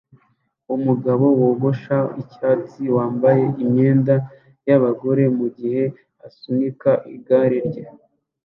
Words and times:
umugabo 0.75 1.25
wogosha 1.39 1.97
icyatsi 2.21 2.81
wambaye 2.95 3.43
imyenda 3.63 4.15
yabagore 4.67 5.23
mugihe 5.37 5.83
asunika 6.27 6.91
igare 7.15 7.57
rye 7.67 7.83